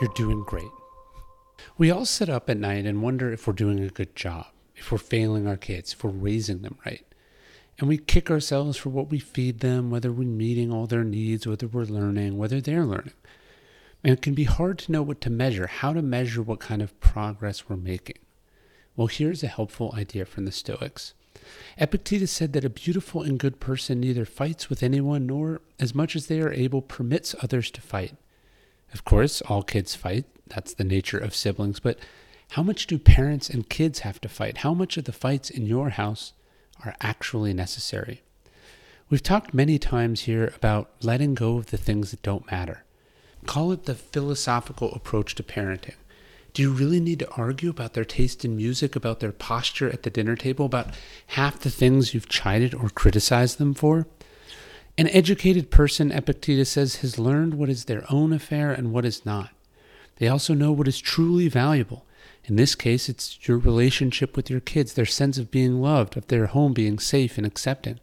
you're 0.00 0.12
doing 0.14 0.42
great. 0.44 0.70
We 1.76 1.90
all 1.90 2.04
sit 2.04 2.28
up 2.28 2.48
at 2.48 2.56
night 2.56 2.86
and 2.86 3.02
wonder 3.02 3.32
if 3.32 3.46
we're 3.46 3.52
doing 3.52 3.80
a 3.80 3.88
good 3.88 4.14
job, 4.14 4.46
if 4.76 4.92
we're 4.92 4.98
failing 4.98 5.46
our 5.46 5.56
kids, 5.56 5.92
if 5.92 6.04
we're 6.04 6.10
raising 6.10 6.62
them 6.62 6.78
right. 6.86 7.04
And 7.78 7.88
we 7.88 7.98
kick 7.98 8.30
ourselves 8.30 8.76
for 8.76 8.90
what 8.90 9.10
we 9.10 9.18
feed 9.18 9.60
them, 9.60 9.90
whether 9.90 10.10
we're 10.10 10.26
meeting 10.26 10.72
all 10.72 10.86
their 10.86 11.04
needs, 11.04 11.46
whether 11.46 11.66
we're 11.66 11.84
learning, 11.84 12.36
whether 12.36 12.60
they're 12.60 12.84
learning. 12.84 13.14
And 14.02 14.12
it 14.12 14.22
can 14.22 14.34
be 14.34 14.44
hard 14.44 14.78
to 14.80 14.92
know 14.92 15.02
what 15.02 15.20
to 15.22 15.30
measure, 15.30 15.66
how 15.66 15.92
to 15.92 16.02
measure 16.02 16.42
what 16.42 16.60
kind 16.60 16.82
of 16.82 16.98
progress 17.00 17.68
we're 17.68 17.76
making. 17.76 18.18
Well, 18.96 19.06
here's 19.08 19.42
a 19.42 19.48
helpful 19.48 19.94
idea 19.96 20.24
from 20.24 20.44
the 20.44 20.52
Stoics. 20.52 21.14
Epictetus 21.76 22.32
said 22.32 22.52
that 22.52 22.64
a 22.64 22.70
beautiful 22.70 23.22
and 23.22 23.38
good 23.38 23.60
person 23.60 24.00
neither 24.00 24.24
fights 24.24 24.68
with 24.68 24.82
anyone 24.82 25.26
nor, 25.26 25.60
as 25.78 25.94
much 25.94 26.16
as 26.16 26.26
they 26.26 26.40
are 26.40 26.52
able, 26.52 26.82
permits 26.82 27.34
others 27.42 27.70
to 27.70 27.80
fight. 27.80 28.14
Of 28.92 29.04
course, 29.04 29.42
all 29.42 29.62
kids 29.62 29.94
fight. 29.94 30.24
That's 30.46 30.74
the 30.74 30.84
nature 30.84 31.18
of 31.18 31.34
siblings. 31.34 31.80
But 31.80 31.98
how 32.52 32.62
much 32.62 32.86
do 32.86 32.98
parents 32.98 33.50
and 33.50 33.68
kids 33.68 34.00
have 34.00 34.20
to 34.22 34.28
fight? 34.28 34.58
How 34.58 34.72
much 34.72 34.96
of 34.96 35.04
the 35.04 35.12
fights 35.12 35.50
in 35.50 35.66
your 35.66 35.90
house 35.90 36.32
are 36.84 36.94
actually 37.00 37.52
necessary? 37.52 38.22
We've 39.10 39.22
talked 39.22 39.54
many 39.54 39.78
times 39.78 40.22
here 40.22 40.52
about 40.56 40.90
letting 41.02 41.34
go 41.34 41.56
of 41.56 41.66
the 41.66 41.76
things 41.76 42.10
that 42.10 42.22
don't 42.22 42.50
matter. 42.50 42.84
Call 43.46 43.72
it 43.72 43.84
the 43.84 43.94
philosophical 43.94 44.92
approach 44.92 45.34
to 45.36 45.42
parenting. 45.42 45.94
Do 46.52 46.62
you 46.62 46.72
really 46.72 47.00
need 47.00 47.18
to 47.20 47.30
argue 47.32 47.70
about 47.70 47.94
their 47.94 48.04
taste 48.04 48.44
in 48.44 48.56
music, 48.56 48.96
about 48.96 49.20
their 49.20 49.32
posture 49.32 49.88
at 49.90 50.02
the 50.02 50.10
dinner 50.10 50.34
table, 50.34 50.66
about 50.66 50.88
half 51.28 51.60
the 51.60 51.70
things 51.70 52.14
you've 52.14 52.28
chided 52.28 52.74
or 52.74 52.88
criticized 52.90 53.58
them 53.58 53.74
for? 53.74 54.06
An 54.98 55.06
educated 55.10 55.70
person, 55.70 56.10
Epictetus 56.10 56.70
says, 56.70 56.96
has 56.96 57.20
learned 57.20 57.54
what 57.54 57.68
is 57.68 57.84
their 57.84 58.04
own 58.10 58.32
affair 58.32 58.72
and 58.72 58.92
what 58.92 59.04
is 59.04 59.24
not. 59.24 59.50
They 60.16 60.26
also 60.26 60.54
know 60.54 60.72
what 60.72 60.88
is 60.88 60.98
truly 60.98 61.46
valuable. 61.46 62.04
In 62.46 62.56
this 62.56 62.74
case, 62.74 63.08
it's 63.08 63.38
your 63.46 63.58
relationship 63.58 64.36
with 64.36 64.50
your 64.50 64.58
kids, 64.58 64.94
their 64.94 65.06
sense 65.06 65.38
of 65.38 65.52
being 65.52 65.80
loved, 65.80 66.16
of 66.16 66.26
their 66.26 66.46
home 66.46 66.72
being 66.72 66.98
safe 66.98 67.38
and 67.38 67.46
accepting. 67.46 68.00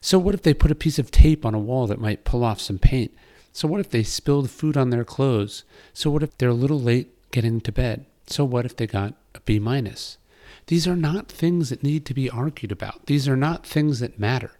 So, 0.00 0.20
what 0.20 0.34
if 0.34 0.42
they 0.42 0.54
put 0.54 0.70
a 0.70 0.76
piece 0.76 1.00
of 1.00 1.10
tape 1.10 1.44
on 1.44 1.52
a 1.52 1.58
wall 1.58 1.88
that 1.88 2.00
might 2.00 2.24
pull 2.24 2.44
off 2.44 2.60
some 2.60 2.78
paint? 2.78 3.12
So, 3.52 3.66
what 3.66 3.80
if 3.80 3.90
they 3.90 4.04
spilled 4.04 4.50
food 4.50 4.76
on 4.76 4.90
their 4.90 5.04
clothes? 5.04 5.64
So, 5.92 6.10
what 6.10 6.22
if 6.22 6.38
they're 6.38 6.50
a 6.50 6.54
little 6.54 6.80
late 6.80 7.12
getting 7.32 7.60
to 7.62 7.72
bed? 7.72 8.06
So, 8.28 8.44
what 8.44 8.64
if 8.64 8.76
they 8.76 8.86
got 8.86 9.14
a 9.34 9.40
B 9.40 9.58
minus? 9.58 10.16
These 10.68 10.86
are 10.86 10.94
not 10.94 11.28
things 11.28 11.70
that 11.70 11.82
need 11.82 12.06
to 12.06 12.14
be 12.14 12.30
argued 12.30 12.70
about. 12.70 13.06
These 13.06 13.26
are 13.26 13.36
not 13.36 13.66
things 13.66 13.98
that 13.98 14.20
matter. 14.20 14.52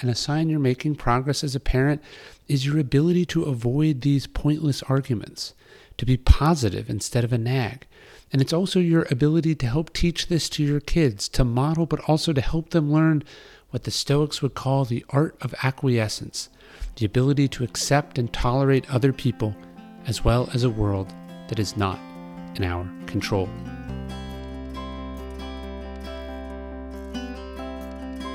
And 0.00 0.10
a 0.10 0.14
sign 0.14 0.48
you're 0.48 0.58
making 0.58 0.96
progress 0.96 1.42
as 1.42 1.54
a 1.54 1.60
parent 1.60 2.02
is 2.48 2.66
your 2.66 2.78
ability 2.78 3.24
to 3.26 3.44
avoid 3.44 4.02
these 4.02 4.26
pointless 4.26 4.82
arguments, 4.84 5.54
to 5.96 6.04
be 6.04 6.16
positive 6.16 6.90
instead 6.90 7.24
of 7.24 7.32
a 7.32 7.38
nag. 7.38 7.86
And 8.32 8.42
it's 8.42 8.52
also 8.52 8.80
your 8.80 9.06
ability 9.10 9.54
to 9.54 9.66
help 9.66 9.92
teach 9.92 10.26
this 10.26 10.48
to 10.50 10.62
your 10.62 10.80
kids, 10.80 11.28
to 11.30 11.44
model, 11.44 11.86
but 11.86 12.00
also 12.00 12.32
to 12.32 12.40
help 12.40 12.70
them 12.70 12.92
learn 12.92 13.22
what 13.70 13.84
the 13.84 13.90
Stoics 13.90 14.42
would 14.42 14.54
call 14.54 14.84
the 14.84 15.04
art 15.10 15.36
of 15.40 15.54
acquiescence, 15.62 16.48
the 16.96 17.06
ability 17.06 17.48
to 17.48 17.64
accept 17.64 18.18
and 18.18 18.32
tolerate 18.32 18.90
other 18.90 19.12
people, 19.12 19.54
as 20.06 20.24
well 20.24 20.50
as 20.52 20.64
a 20.64 20.70
world 20.70 21.12
that 21.48 21.58
is 21.58 21.76
not 21.76 21.98
in 22.56 22.64
our 22.64 22.88
control. 23.06 23.48